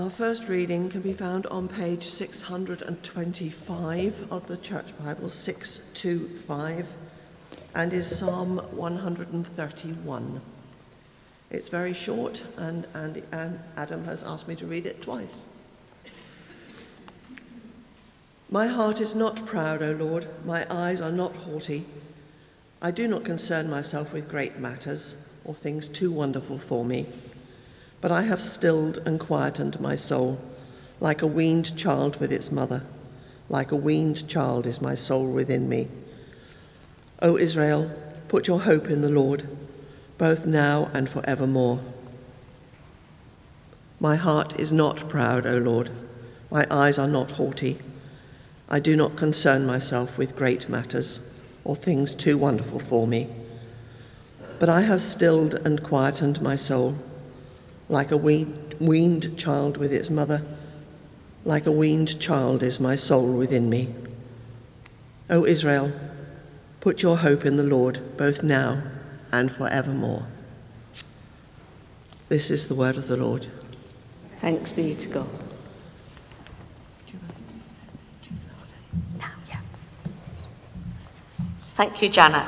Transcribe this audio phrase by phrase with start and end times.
[0.00, 6.94] Our first reading can be found on page 625 of the Church Bible, 625,
[7.74, 10.40] and is Psalm 131.
[11.50, 13.22] It's very short, and, and,
[13.76, 15.44] Adam has asked me to read it twice.
[18.48, 21.84] My heart is not proud, O Lord, my eyes are not haughty.
[22.80, 25.14] I do not concern myself with great matters
[25.44, 27.04] or things too wonderful for me.
[28.00, 30.40] But I have stilled and quietened my soul,
[31.00, 32.82] like a weaned child with its mother.
[33.48, 35.88] Like a weaned child is my soul within me.
[37.20, 37.90] O Israel,
[38.28, 39.46] put your hope in the Lord,
[40.16, 41.80] both now and forevermore.
[43.98, 45.90] My heart is not proud, O Lord.
[46.50, 47.78] My eyes are not haughty.
[48.68, 51.20] I do not concern myself with great matters
[51.64, 53.28] or things too wonderful for me.
[54.58, 56.96] But I have stilled and quietened my soul
[57.90, 60.42] like a weaned child with its mother,
[61.44, 63.92] like a weaned child is my soul within me.
[65.28, 65.92] O Israel,
[66.80, 68.82] put your hope in the Lord, both now
[69.32, 70.26] and forevermore.
[72.28, 73.48] This is the word of the Lord.
[74.38, 75.28] Thanks be to God.
[81.74, 82.46] Thank you, Janet.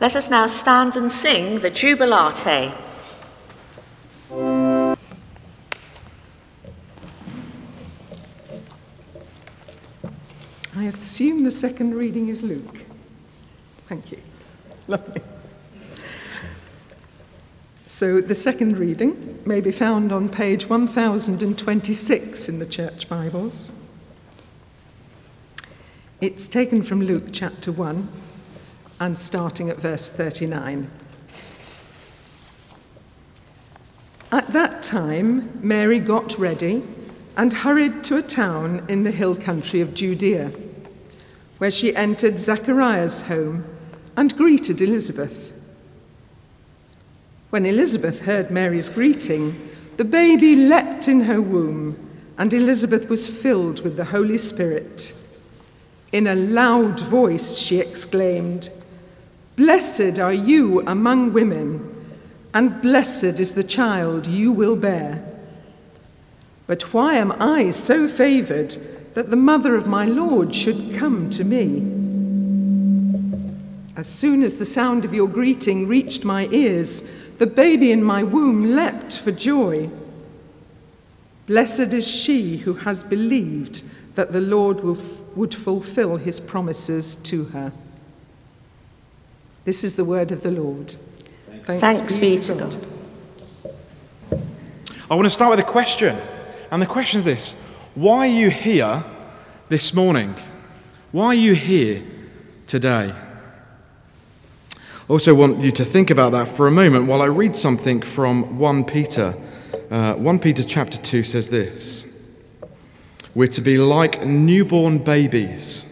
[0.00, 2.74] Let us now stand and sing the Jubilate.
[10.82, 12.78] I assume the second reading is Luke.
[13.86, 14.18] Thank you.
[14.88, 15.22] Lovely.
[17.86, 23.70] So the second reading may be found on page 1026 in the Church Bibles.
[26.20, 28.08] It's taken from Luke chapter 1
[28.98, 30.90] and starting at verse 39.
[34.32, 36.82] At that time, Mary got ready
[37.36, 40.50] and hurried to a town in the hill country of Judea,
[41.62, 43.64] where she entered Zachariah's home
[44.16, 45.52] and greeted Elizabeth.
[47.50, 51.94] When Elizabeth heard Mary's greeting, the baby leapt in her womb,
[52.36, 55.14] and Elizabeth was filled with the Holy Spirit.
[56.10, 58.68] In a loud voice, she exclaimed,
[59.54, 62.08] Blessed are you among women,
[62.52, 65.24] and blessed is the child you will bear.
[66.66, 68.78] But why am I so favored
[69.14, 72.00] that the mother of my Lord should come to me?
[73.96, 77.02] As soon as the sound of your greeting reached my ears,
[77.38, 79.90] the baby in my womb leapt for joy.
[81.46, 83.82] Blessed is she who has believed
[84.14, 84.98] that the Lord will,
[85.34, 87.72] would fulfill his promises to her.
[89.64, 90.96] This is the word of the Lord.
[91.64, 92.76] Thanks, Thanks be, to God.
[94.30, 94.42] God.
[95.10, 96.18] I want to start with a question.
[96.70, 97.61] And the question is this
[97.94, 99.04] Why are you here
[99.68, 100.34] this morning?
[101.10, 102.02] Why are you here
[102.66, 103.12] today?
[104.74, 108.00] I also want you to think about that for a moment while I read something
[108.00, 109.34] from 1 Peter.
[109.90, 112.06] Uh, 1 Peter chapter 2 says this
[113.34, 115.84] We're to be like newborn babies.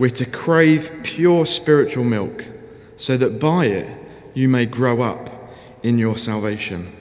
[0.00, 2.44] We're to crave pure spiritual milk
[2.96, 3.88] so that by it
[4.34, 5.30] you may grow up
[5.84, 6.92] in your salvation.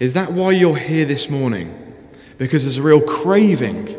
[0.00, 1.87] Is that why you're here this morning?
[2.38, 3.94] Because there's a real craving,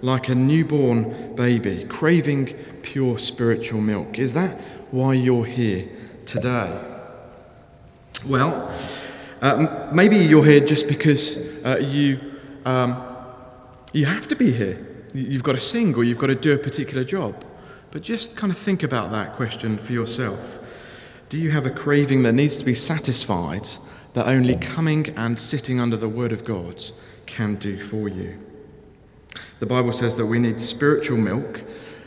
[0.00, 2.46] like a newborn baby, craving
[2.82, 4.18] pure spiritual milk.
[4.18, 4.60] Is that
[4.90, 5.88] why you're here
[6.26, 6.80] today?
[8.26, 8.74] Well,
[9.40, 12.20] uh, maybe you're here just because uh, you,
[12.64, 13.02] um,
[13.92, 14.86] you have to be here.
[15.12, 17.44] You've got to sing or you've got to do a particular job.
[17.90, 20.68] But just kind of think about that question for yourself.
[21.28, 23.68] Do you have a craving that needs to be satisfied
[24.14, 26.82] that only coming and sitting under the Word of God
[27.26, 28.38] can do for you.
[29.60, 31.64] The Bible says that we need spiritual milk,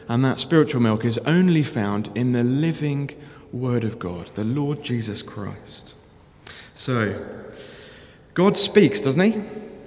[0.07, 3.11] and that spiritual milk is only found in the living
[3.51, 5.95] Word of God, the Lord Jesus Christ.
[6.75, 7.25] So,
[8.33, 9.41] God speaks, doesn't He?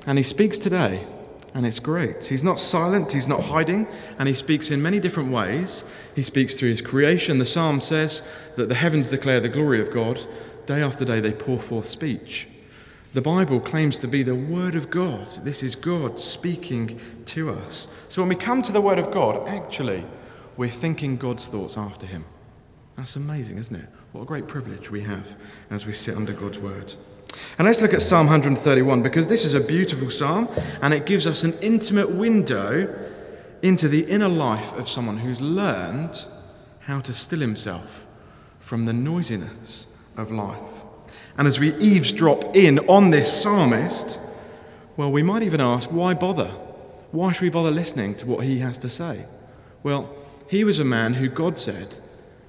[0.06, 1.06] And He speaks today,
[1.54, 2.24] and it's great.
[2.24, 3.86] He's not silent, He's not hiding,
[4.18, 5.84] and He speaks in many different ways.
[6.16, 7.38] He speaks through His creation.
[7.38, 8.22] The psalm says
[8.56, 10.26] that the heavens declare the glory of God,
[10.68, 12.46] Day after day, they pour forth speech.
[13.14, 15.26] The Bible claims to be the Word of God.
[15.42, 17.88] This is God speaking to us.
[18.10, 20.04] So when we come to the Word of God, actually,
[20.58, 22.26] we're thinking God's thoughts after Him.
[22.96, 23.88] That's amazing, isn't it?
[24.12, 25.38] What a great privilege we have
[25.70, 26.92] as we sit under God's Word.
[27.56, 30.50] And let's look at Psalm 131 because this is a beautiful psalm
[30.82, 32.94] and it gives us an intimate window
[33.62, 36.26] into the inner life of someone who's learned
[36.80, 38.06] how to still himself
[38.60, 39.86] from the noisiness
[40.18, 40.82] of life.
[41.38, 44.20] And as we eavesdrop in on this psalmist,
[44.96, 46.50] Well, we might even ask, why bother?
[47.12, 49.24] Why should we bother listening to what he has to say?
[49.82, 50.14] Well,
[50.48, 51.96] he was a man who God said,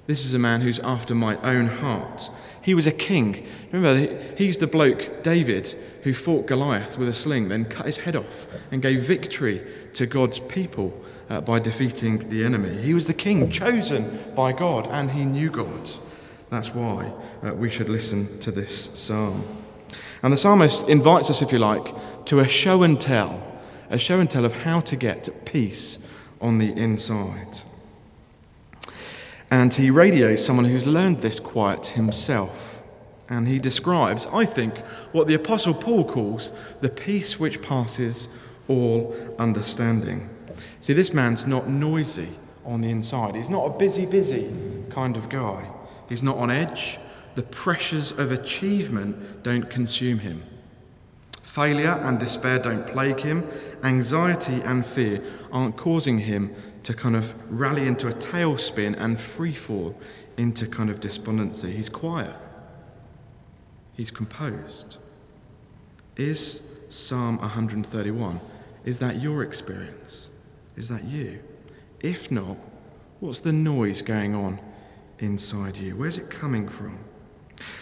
[0.08, 2.30] This is a man who's after my own heart.
[2.62, 3.48] He was a king.
[3.72, 8.16] Remember, he's the bloke, David, who fought Goliath with a sling, then cut his head
[8.16, 11.00] off and gave victory to God's people
[11.30, 12.82] uh, by defeating the enemy.
[12.82, 15.90] He was the king chosen by God, and he knew God.
[16.50, 17.12] That's why
[17.44, 19.44] uh, we should listen to this psalm.
[20.24, 21.94] And the psalmist invites us, if you like,
[22.26, 23.42] to a show and tell,
[23.90, 26.00] a show and tell of how to get peace
[26.42, 27.60] on the inside.
[29.52, 32.84] And he radiates someone who's learned this quiet himself.
[33.30, 34.80] And he describes, I think,
[35.12, 38.28] what the Apostle Paul calls the peace which passes
[38.68, 40.30] all understanding.
[40.82, 42.30] See, this man's not noisy
[42.66, 43.36] on the inside.
[43.36, 44.52] He's not a busy, busy
[44.90, 45.68] kind of guy.
[46.10, 46.98] He's not on edge.
[47.36, 50.44] The pressures of achievement don't consume him.
[51.44, 53.48] Failure and despair don't plague him.
[53.84, 56.54] Anxiety and fear aren't causing him
[56.84, 59.96] to kind of rally into a tailspin and free fall
[60.38, 61.72] into kind of despondency.
[61.72, 62.36] He's quiet,
[63.94, 64.98] he's composed.
[66.16, 68.40] Is Psalm 131,
[68.86, 70.30] is that your experience?
[70.76, 71.40] Is that you?
[72.00, 72.58] If not,
[73.20, 74.60] what's the noise going on
[75.20, 75.96] inside you?
[75.96, 77.00] Where's it coming from?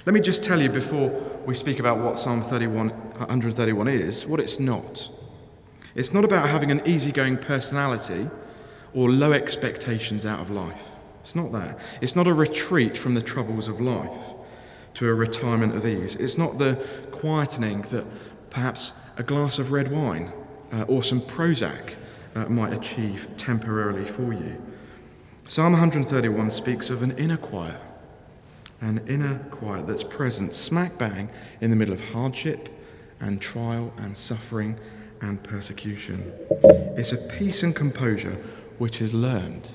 [0.06, 1.10] Let me just tell you before
[1.45, 5.10] we speak about what Psalm 31, 131 is, what it's not.
[5.95, 8.30] It's not about having an easygoing personality
[8.94, 10.92] or low expectations out of life.
[11.22, 11.80] It's not that.
[12.01, 14.34] It's not a retreat from the troubles of life
[14.95, 16.16] to a retirement of ease.
[16.16, 16.75] It's not the
[17.12, 18.06] quietening that
[18.50, 20.31] perhaps a glass of red wine
[20.72, 21.95] uh, or some Prozac
[22.36, 24.62] uh, might achieve temporarily for you.
[25.48, 27.80] Psalm 131 speaks of an inner quiet,
[28.82, 31.30] an inner quiet that's present smack bang
[31.62, 32.68] in the middle of hardship
[33.22, 34.78] and trial and suffering
[35.22, 36.34] and persecution.
[36.98, 38.44] It's a peace and composure
[38.78, 39.70] which is learned.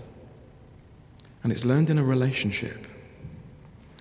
[1.43, 2.87] And it's learned in a relationship.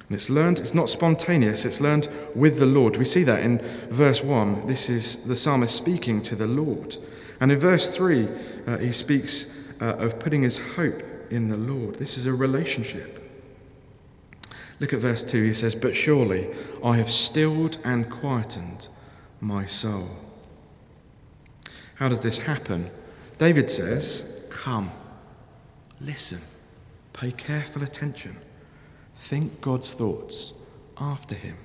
[0.09, 2.97] And it's learned, it's not spontaneous, it's learned with the Lord.
[2.97, 3.59] We see that in
[3.89, 4.67] verse 1.
[4.67, 6.97] This is the psalmist speaking to the Lord.
[7.39, 8.27] And in verse 3,
[8.67, 9.45] uh, he speaks
[9.79, 11.95] uh, of putting his hope in the Lord.
[11.95, 13.17] This is a relationship.
[14.79, 15.43] Look at verse 2.
[15.43, 16.47] He says, But surely
[16.83, 18.87] I have stilled and quietened
[19.39, 20.09] my soul.
[21.95, 22.89] How does this happen?
[23.37, 24.91] David says, Come,
[25.99, 26.41] listen,
[27.13, 28.35] pay careful attention,
[29.15, 30.53] think God's thoughts
[30.97, 31.57] after Him.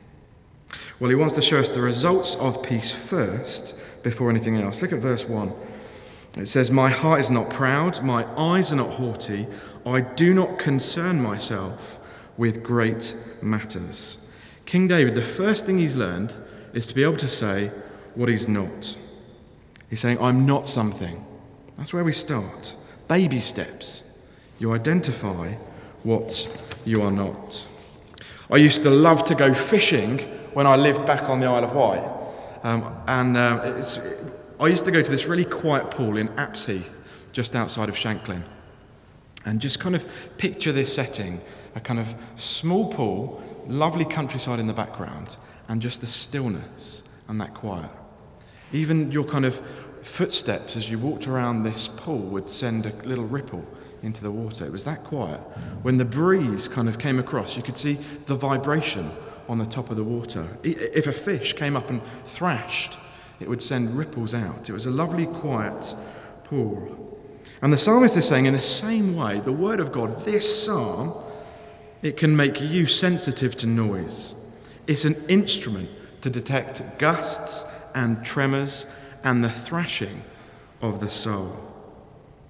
[1.00, 4.82] Well, He wants to show us the results of peace first before anything else.
[4.82, 5.52] Look at verse 1.
[6.36, 9.46] It says, My heart is not proud, my eyes are not haughty,
[9.86, 11.98] I do not concern myself
[12.36, 14.18] with great matters.
[14.66, 16.34] King David, the first thing he's learned
[16.72, 17.70] is to be able to say
[18.14, 18.96] what he's not.
[19.88, 21.24] He's saying, I'm not something.
[21.76, 22.76] That's where we start
[23.08, 24.02] baby steps.
[24.58, 25.52] You identify
[26.02, 26.48] what
[26.84, 27.66] you are not.
[28.50, 30.18] I used to love to go fishing
[30.54, 32.04] when I lived back on the Isle of Wight.
[32.62, 33.82] Um, and uh,
[34.58, 37.96] I used to go to this really quiet pool in Apse Heath, just outside of
[37.96, 38.42] Shanklin.
[39.44, 40.04] And just kind of
[40.38, 41.40] picture this setting
[41.74, 45.36] a kind of small pool, lovely countryside in the background,
[45.68, 47.90] and just the stillness and that quiet.
[48.72, 49.60] Even your kind of
[50.02, 53.64] footsteps as you walked around this pool would send a little ripple
[54.02, 54.64] into the water.
[54.64, 55.40] It was that quiet.
[55.82, 59.12] When the breeze kind of came across, you could see the vibration
[59.48, 60.56] on the top of the water.
[60.62, 62.96] If a fish came up and thrashed,
[63.40, 64.68] it would send ripples out.
[64.68, 65.94] It was a lovely, quiet
[66.44, 67.02] pool.
[67.62, 71.14] And the psalmist is saying, in the same way, the word of God, this psalm,
[72.02, 74.34] it can make you sensitive to noise.
[74.86, 75.88] It's an instrument
[76.20, 77.64] to detect gusts
[77.94, 78.86] and tremors
[79.24, 80.22] and the thrashing
[80.82, 81.56] of the soul.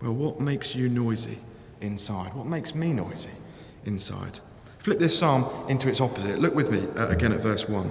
[0.02, 1.38] Well, what makes you noisy
[1.81, 2.35] inside?
[2.35, 3.31] What makes me noisy
[3.85, 4.40] inside?
[4.78, 6.38] Flip this psalm into its opposite.
[6.38, 7.90] Look with me uh, again at verse 1.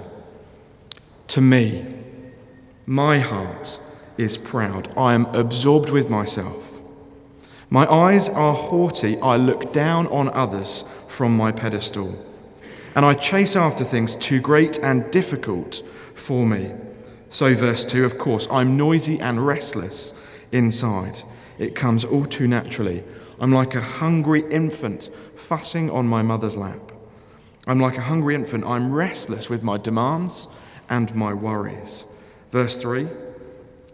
[1.28, 1.84] To me,
[2.86, 3.80] my heart
[4.16, 4.92] is proud.
[4.96, 6.80] I am absorbed with myself.
[7.68, 9.18] My eyes are haughty.
[9.18, 12.24] I look down on others from my pedestal.
[12.94, 15.82] And I chase after things too great and difficult
[16.14, 16.72] for me.
[17.28, 20.14] So, verse 2, of course, I'm noisy and restless
[20.52, 21.22] inside.
[21.58, 23.02] It comes all too naturally.
[23.40, 26.92] I'm like a hungry infant fussing on my mother's lap.
[27.66, 28.64] I'm like a hungry infant.
[28.64, 30.46] I'm restless with my demands
[30.88, 32.06] and my worries.
[32.56, 33.06] Verse 3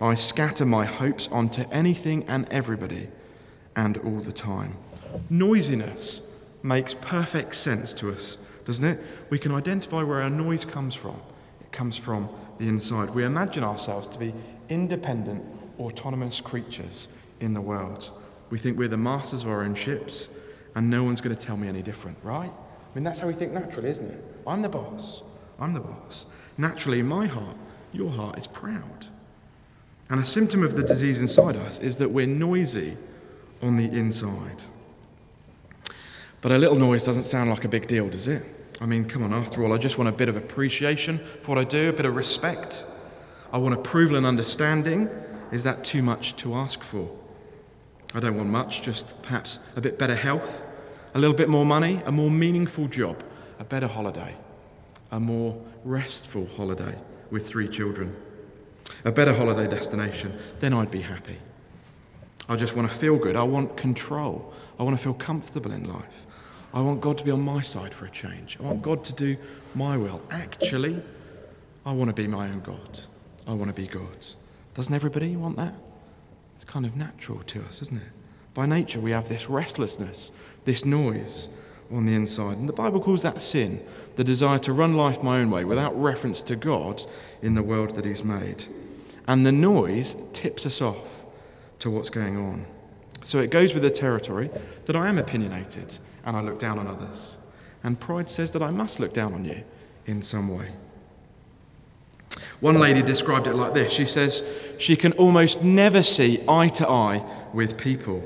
[0.00, 3.08] I scatter my hopes onto anything and everybody
[3.74, 4.76] and all the time.
[5.28, 6.22] Noisiness
[6.62, 9.00] makes perfect sense to us, doesn't it?
[9.30, 11.20] We can identify where our noise comes from.
[11.60, 12.28] It comes from
[12.58, 13.10] the inside.
[13.10, 14.32] We imagine ourselves to be
[14.68, 15.44] independent,
[15.80, 17.08] autonomous creatures
[17.40, 18.12] in the world.
[18.50, 20.28] We think we're the masters of our own ships,
[20.76, 22.52] and no one's going to tell me any different, right?
[22.52, 24.24] I mean, that's how we think naturally, isn't it?
[24.46, 25.24] I'm the boss.
[25.58, 26.26] I'm the boss.
[26.56, 27.56] Naturally, in my heart,
[27.92, 29.06] your heart is proud.
[30.08, 32.96] And a symptom of the disease inside us is that we're noisy
[33.62, 34.64] on the inside.
[36.40, 38.42] But a little noise doesn't sound like a big deal, does it?
[38.80, 41.58] I mean, come on, after all, I just want a bit of appreciation for what
[41.58, 42.84] I do, a bit of respect.
[43.52, 45.08] I want approval and understanding.
[45.52, 47.08] Is that too much to ask for?
[48.14, 50.62] I don't want much, just perhaps a bit better health,
[51.14, 53.22] a little bit more money, a more meaningful job,
[53.58, 54.34] a better holiday,
[55.10, 56.96] a more restful holiday
[57.32, 58.14] with three children,
[59.04, 61.38] a better holiday destination, then I'd be happy.
[62.48, 63.34] I just want to feel good.
[63.34, 64.52] I want control.
[64.78, 66.26] I want to feel comfortable in life.
[66.74, 68.58] I want God to be on my side for a change.
[68.60, 69.36] I want God to do
[69.74, 70.22] my will.
[70.30, 71.02] Actually,
[71.86, 73.00] I want to be my own God.
[73.46, 74.26] I want to be God.
[74.74, 75.74] Doesn't everybody want that?
[76.54, 78.08] It's kind of natural to us, isn't it?
[78.52, 80.32] By nature, we have this restlessness,
[80.66, 81.48] this noise
[81.90, 82.58] on the inside.
[82.58, 83.80] And the Bible calls that sin,
[84.16, 87.02] the desire to run life my own way without reference to God
[87.40, 88.64] in the world that He's made.
[89.26, 91.24] And the noise tips us off
[91.78, 92.66] to what's going on.
[93.24, 94.50] So it goes with the territory
[94.86, 97.38] that I am opinionated and I look down on others.
[97.84, 99.62] And pride says that I must look down on you
[100.06, 100.68] in some way.
[102.60, 104.44] One lady described it like this She says
[104.78, 108.22] she can almost never see eye to eye with people.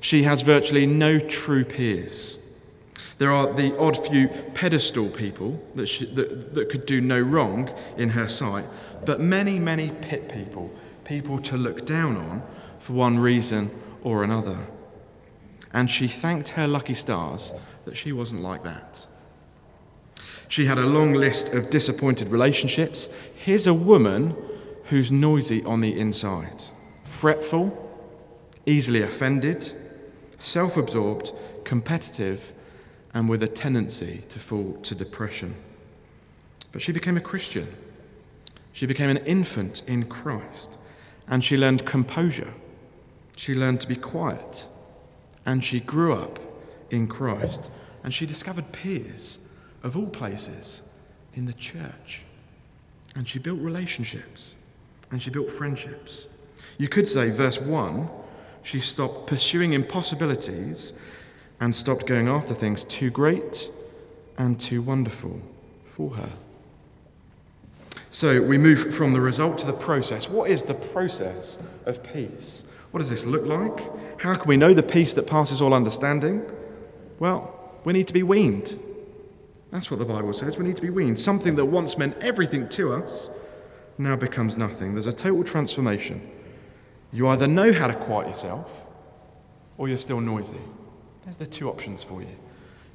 [0.00, 2.36] She has virtually no true peers.
[3.20, 7.68] There are the odd few pedestal people that, she, that, that could do no wrong
[7.98, 8.64] in her sight,
[9.04, 10.70] but many, many pit people,
[11.04, 12.42] people to look down on
[12.78, 13.72] for one reason
[14.02, 14.56] or another.
[15.70, 17.52] And she thanked her lucky stars
[17.84, 19.06] that she wasn't like that.
[20.48, 23.10] She had a long list of disappointed relationships.
[23.34, 24.34] Here's a woman
[24.84, 26.64] who's noisy on the inside,
[27.04, 27.86] fretful,
[28.64, 29.72] easily offended,
[30.38, 31.32] self absorbed,
[31.64, 32.54] competitive,
[33.12, 35.54] and with a tendency to fall to depression.
[36.72, 37.66] But she became a Christian.
[38.72, 40.76] She became an infant in Christ,
[41.26, 42.52] and she learned composure.
[43.36, 44.66] She learned to be quiet,
[45.44, 46.38] and she grew up
[46.90, 47.70] in Christ,
[48.04, 49.38] and she discovered peers
[49.82, 50.82] of all places
[51.34, 52.22] in the church.
[53.16, 54.56] And she built relationships,
[55.10, 56.28] and she built friendships.
[56.78, 58.08] You could say, verse 1,
[58.62, 60.92] she stopped pursuing impossibilities
[61.60, 63.68] and stopped going after things too great
[64.38, 65.40] and too wonderful
[65.84, 66.30] for her.
[68.10, 70.28] So we move from the result to the process.
[70.28, 72.64] What is the process of peace?
[72.90, 74.20] What does this look like?
[74.20, 76.44] How can we know the peace that passes all understanding?
[77.18, 78.78] Well, we need to be weaned.
[79.70, 80.58] That's what the Bible says.
[80.58, 81.20] We need to be weaned.
[81.20, 83.30] Something that once meant everything to us
[83.96, 84.94] now becomes nothing.
[84.94, 86.28] There's a total transformation.
[87.12, 88.86] You either know how to quiet yourself
[89.78, 90.58] or you're still noisy.
[91.30, 92.36] There's the two options for you.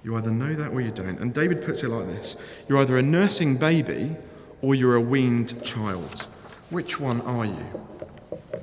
[0.04, 1.22] You either know that or you don't.
[1.22, 2.36] And David puts it like this
[2.68, 4.14] You're either a nursing baby
[4.62, 6.24] or you're a weaned child.
[6.70, 7.66] Which one are you?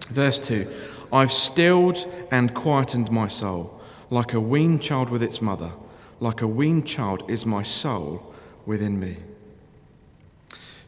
[0.09, 0.71] Verse 2
[1.11, 5.73] I've stilled and quietened my soul, like a weaned child with its mother.
[6.21, 8.35] Like a weaned child is my soul
[8.67, 9.17] within me.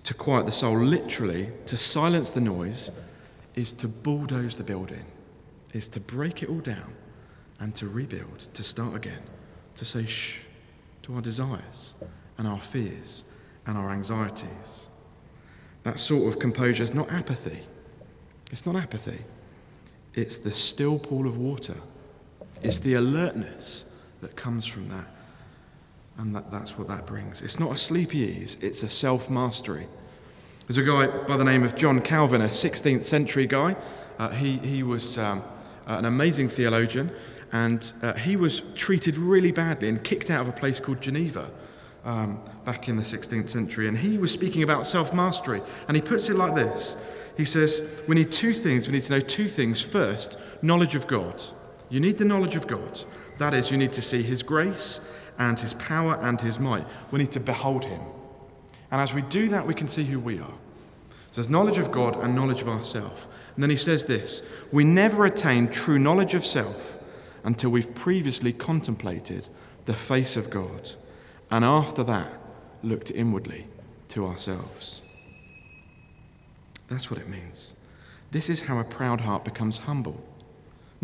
[0.03, 2.91] To quiet the soul, literally, to silence the noise,
[3.55, 5.07] is to bulldoze the building,
[5.73, 6.93] is to break it all down
[7.64, 9.23] and to rebuild, to start again,
[9.75, 10.40] to say shh
[11.00, 11.94] to our desires
[12.37, 13.25] and our fears
[13.66, 14.87] and our anxieties.
[15.83, 17.62] That sort of composure is not apathy.
[18.52, 19.23] It's not apathy.
[20.12, 21.76] It's the still pool of water.
[22.62, 23.90] It's the alertness
[24.21, 25.06] that comes from that.
[26.18, 27.40] And that, that's what that brings.
[27.40, 29.88] It's not a sleepy ease, it's a self mastery.
[30.68, 33.75] There's a guy by the name of John Calvin, a 16th century guy.
[34.18, 35.42] Uh, he, he was um,
[35.87, 37.11] an amazing theologian,
[37.53, 41.51] and uh, he was treated really badly and kicked out of a place called Geneva
[42.05, 43.89] um, back in the 16th century.
[43.89, 46.97] And he was speaking about self mastery, and he puts it like this
[47.37, 48.87] He says, We need two things.
[48.87, 49.83] We need to know two things.
[49.83, 51.43] First, knowledge of God.
[51.91, 53.03] You need the knowledge of God.
[53.39, 55.01] That is, you need to see His grace
[55.39, 56.87] and His power and His might.
[57.11, 58.01] We need to behold Him.
[58.91, 60.55] And as we do that, we can see who we are.
[61.31, 63.27] So there's knowledge of God and knowledge of ourselves.
[63.55, 66.99] And then he says this We never attain true knowledge of self
[67.45, 69.49] until we've previously contemplated
[69.85, 70.91] the face of God,
[71.51, 72.33] and after that,
[72.83, 73.67] looked inwardly
[74.09, 75.01] to ourselves.
[76.89, 77.75] That's what it means.
[78.31, 80.23] This is how a proud heart becomes humble.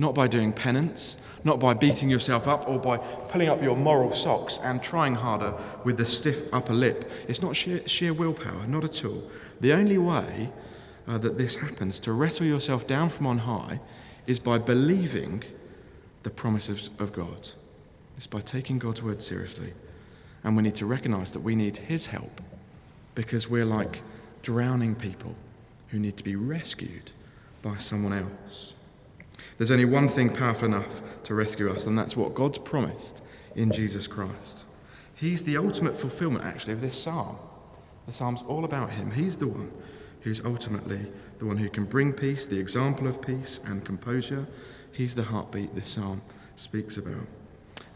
[0.01, 4.15] not by doing penance, not by beating yourself up or by pulling up your moral
[4.15, 5.55] socks and trying harder
[5.85, 7.11] with the stiff upper lip.
[7.29, 9.23] It's not sheer, sheer willpower, not at all.
[9.61, 10.51] The only way
[11.07, 13.81] uh, that this happens, to wrestle yourself down from on high,
[14.27, 15.43] is by believing
[16.23, 17.49] the promises of God.
[18.17, 19.73] It's by taking God's word seriously.
[20.45, 22.41] And we need to recognize that we need His help
[23.15, 24.03] because we're like
[24.43, 25.35] drowning people
[25.89, 27.13] who need to be rescued
[27.63, 28.75] by someone else.
[29.59, 33.23] There's only one thing powerful enough to rescue us, and that's what God's promised
[33.55, 34.65] in Jesus Christ.
[35.15, 37.37] He's the ultimate fulfillment, actually, of this psalm.
[38.07, 39.11] The psalm's all about Him.
[39.11, 39.71] He's the one
[40.23, 41.01] who's ultimately
[41.39, 44.47] the one who can bring peace, the example of peace and composure.
[45.01, 46.21] He's the heartbeat this psalm
[46.57, 47.27] speaks about.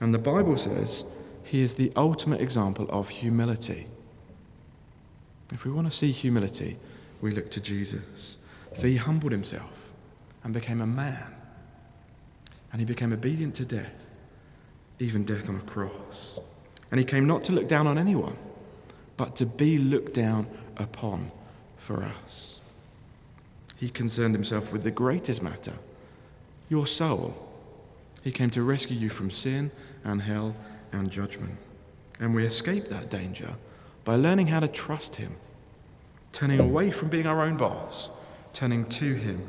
[0.00, 1.04] And the Bible says
[1.44, 3.88] he is the ultimate example of humility.
[5.52, 6.78] If we want to see humility,
[7.20, 8.38] we look to Jesus.
[8.80, 9.90] For he humbled himself
[10.44, 11.26] and became a man.
[12.72, 14.08] And he became obedient to death,
[14.98, 16.38] even death on a cross.
[16.90, 18.38] And he came not to look down on anyone,
[19.18, 20.46] but to be looked down
[20.78, 21.32] upon
[21.76, 22.60] for us.
[23.76, 25.74] He concerned himself with the greatest matter
[26.74, 27.32] your soul.
[28.24, 29.70] He came to rescue you from sin
[30.02, 30.56] and hell
[30.90, 31.56] and judgment.
[32.18, 33.54] And we escape that danger
[34.04, 35.36] by learning how to trust Him,
[36.32, 38.10] turning away from being our own boss,
[38.52, 39.46] turning to Him.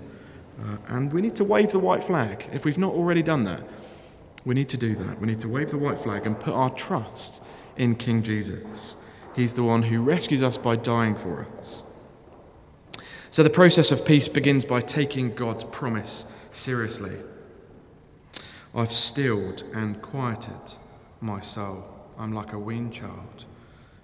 [0.62, 2.48] Uh, and we need to wave the white flag.
[2.54, 3.64] If we've not already done that,
[4.46, 5.20] we need to do that.
[5.20, 7.42] We need to wave the white flag and put our trust
[7.76, 8.98] in King Jesus.
[9.36, 11.84] He's the one who rescues us by dying for us.
[13.32, 17.18] So the process of peace begins by taking God's promise seriously.
[18.74, 20.78] I've stilled and quieted
[21.22, 21.84] my soul.
[22.18, 23.46] I'm like a weaned child,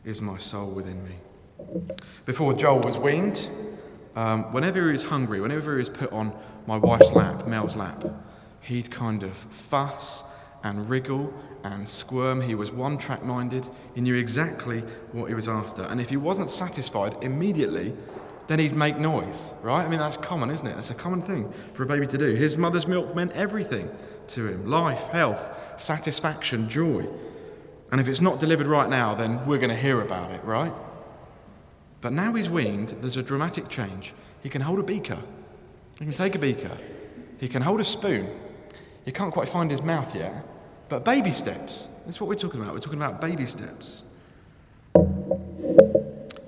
[0.06, 1.16] is my soul within me.
[2.26, 3.50] Before Joel was weaned,
[4.16, 6.34] um, whenever he was hungry, whenever he was put on
[6.68, 8.04] my wife's lap, Mel's lap,
[8.62, 10.24] he'd kind of fuss
[10.64, 12.42] and wriggle and squirm.
[12.42, 13.68] He was one track minded.
[13.96, 14.82] He knew exactly
[15.12, 15.84] what he was after.
[15.84, 17.94] And if he wasn't satisfied immediately,
[18.48, 19.86] then he'd make noise, right?
[19.86, 20.76] I mean, that's common, isn't it?
[20.76, 22.34] That's a common thing for a baby to do.
[22.34, 23.90] His mother's milk meant everything
[24.30, 27.06] to him life, health, satisfaction, joy.
[27.92, 30.74] And if it's not delivered right now, then we're going to hear about it, right?
[32.00, 34.14] But now he's weaned, there's a dramatic change.
[34.42, 35.20] He can hold a beaker,
[36.00, 36.78] he can take a beaker,
[37.40, 38.30] he can hold a spoon.
[39.06, 40.46] He can't quite find his mouth yet,
[40.90, 41.90] but baby steps.
[42.06, 42.74] That's what we're talking about.
[42.74, 44.04] We're talking about baby steps.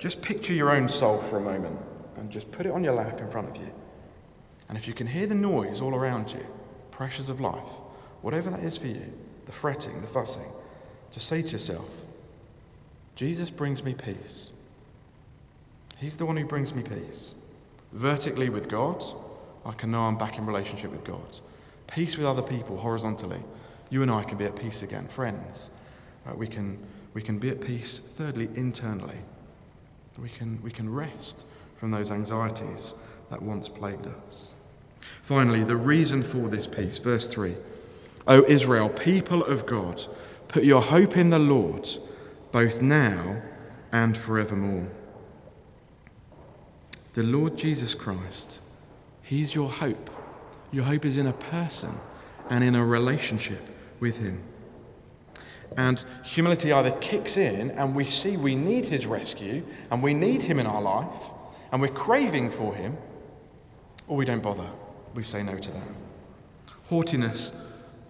[0.04, 1.80] Just picture your own soul for a moment
[2.18, 3.72] and just put it on your lap in front of you.
[4.68, 6.46] And if you can hear the noise all around you,
[6.92, 7.80] pressures of life,
[8.22, 9.14] whatever that is for you,
[9.46, 10.52] the fretting, the fussing,
[11.14, 11.90] just say to yourself,
[13.16, 14.50] Jesus brings me peace.
[16.00, 17.34] He's the one who brings me peace.
[17.94, 19.02] Vertically with God,
[19.66, 21.40] I can know I'm back in relationship with God.
[21.88, 23.40] Peace with other people horizontally.
[23.90, 25.70] You and I can be at peace again, friends.
[26.28, 26.78] Uh, we, can,
[27.14, 29.20] we can be at peace, thirdly, internally.
[30.22, 31.44] We can, we can rest
[31.76, 32.96] from those anxieties
[33.30, 34.54] that once plagued us.
[35.22, 37.56] Finally, the reason for this peace, verse 3
[38.28, 40.06] O Israel, people of God,
[40.48, 41.90] put your hope in the Lord,
[42.52, 43.42] both now
[43.92, 44.88] and forevermore.
[47.16, 48.60] The Lord Jesus Christ,
[49.24, 50.10] He's your hope.
[50.72, 51.98] Your hope is in a person
[52.50, 53.62] and in a relationship
[54.00, 54.42] with Him.
[55.78, 60.42] And humility either kicks in and we see we need His rescue and we need
[60.42, 61.30] Him in our life
[61.72, 62.98] and we're craving for Him,
[64.08, 64.68] or we don't bother
[65.14, 65.88] we say no to that.
[66.86, 67.52] Haughtiness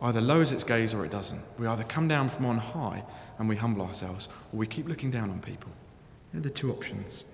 [0.01, 1.41] either lowers its gaze or it doesn't.
[1.57, 3.03] We either come down from on high
[3.39, 5.71] and we humble ourselves, or we keep looking down on people.
[6.31, 7.25] They're the two options.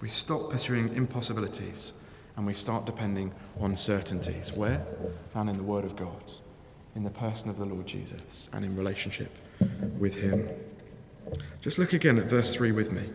[0.00, 1.92] We stop pursuing impossibilities
[2.36, 4.52] and we start depending on certainties.
[4.52, 4.84] Where?
[5.32, 6.32] Found in the Word of God,
[6.94, 9.38] in the person of the Lord Jesus, and in relationship
[9.98, 10.48] with Him.
[11.60, 13.08] Just look again at verse 3 with me.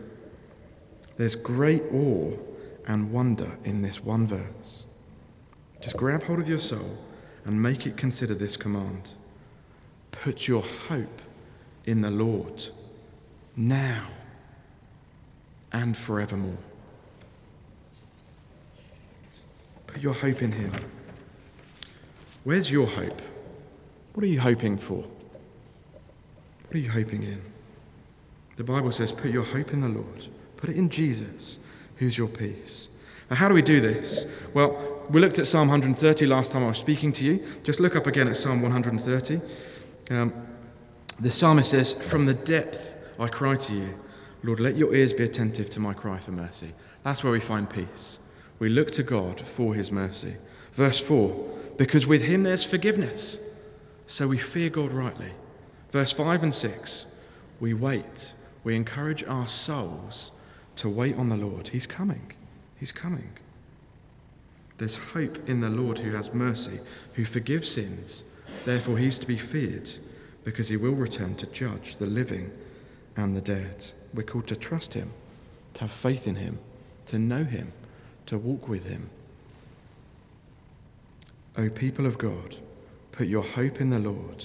[1.16, 2.36] There's great awe
[2.86, 4.86] and wonder in this one verse.
[5.80, 6.98] Just grab hold of your soul
[7.44, 9.12] and make it consider this command.
[10.10, 11.22] Put your hope
[11.84, 12.62] in the Lord
[13.56, 14.08] now
[15.72, 16.58] and forevermore.
[19.86, 20.72] Put your hope in Him.
[22.44, 23.20] Where's your hope?
[24.18, 24.96] What are you hoping for?
[24.96, 27.40] What are you hoping in?
[28.56, 30.26] The Bible says, put your hope in the Lord.
[30.56, 31.60] Put it in Jesus,
[31.98, 32.88] who's your peace.
[33.30, 34.26] Now, how do we do this?
[34.54, 37.46] Well, we looked at Psalm 130 last time I was speaking to you.
[37.62, 39.40] Just look up again at Psalm 130.
[40.10, 40.32] Um,
[41.20, 43.94] the psalmist says, From the depth I cry to you,
[44.42, 46.72] Lord, let your ears be attentive to my cry for mercy.
[47.04, 48.18] That's where we find peace.
[48.58, 50.34] We look to God for his mercy.
[50.72, 53.38] Verse 4 because with him there's forgiveness.
[54.08, 55.32] So we fear God rightly.
[55.92, 57.06] Verse 5 and 6
[57.60, 58.32] we wait,
[58.64, 60.32] we encourage our souls
[60.76, 61.68] to wait on the Lord.
[61.68, 62.32] He's coming,
[62.78, 63.32] He's coming.
[64.78, 66.78] There's hope in the Lord who has mercy,
[67.14, 68.22] who forgives sins.
[68.64, 69.90] Therefore, he's to be feared
[70.44, 72.52] because he will return to judge the living
[73.16, 73.86] and the dead.
[74.14, 75.10] We're called to trust him,
[75.74, 76.60] to have faith in him,
[77.06, 77.72] to know him,
[78.26, 79.10] to walk with him.
[81.56, 82.54] O people of God,
[83.18, 84.44] put your hope in the Lord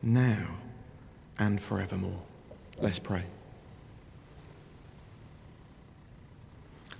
[0.00, 0.46] now
[1.36, 2.20] and forevermore.
[2.80, 3.24] Let's pray.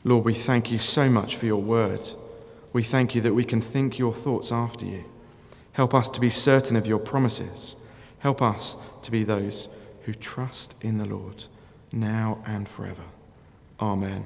[0.02, 2.00] Lord, we thank you so much for your word.
[2.72, 5.04] We thank you that we can think your thoughts after you.
[5.74, 7.76] Help us to be certain of your promises.
[8.18, 9.68] Help us to be those
[10.06, 11.44] who trust in the Lord
[11.92, 13.04] now and forever.
[13.78, 14.24] Amen.